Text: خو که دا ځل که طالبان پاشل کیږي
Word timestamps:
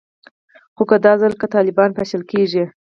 خو 0.75 0.83
که 0.89 0.97
دا 1.05 1.13
ځل 1.21 1.33
که 1.39 1.45
طالبان 1.55 1.89
پاشل 1.97 2.21
کیږي 2.31 2.63